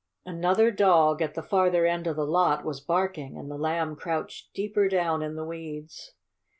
[0.25, 4.51] Another dog, at the farther end of the lot, was barking, and the Lamb crouched
[4.51, 6.13] deeper down in the weeds.